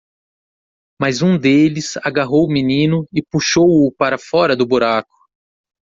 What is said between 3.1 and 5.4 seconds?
e puxou-o para fora do buraco.